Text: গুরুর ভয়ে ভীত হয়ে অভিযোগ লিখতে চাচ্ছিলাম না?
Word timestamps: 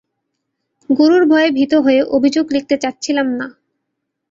গুরুর 0.89 1.23
ভয়ে 1.25 1.49
ভীত 1.51 1.73
হয়ে 1.85 2.01
অভিযোগ 2.15 2.45
লিখতে 2.55 2.75
চাচ্ছিলাম 2.77 3.27
না? 3.39 3.47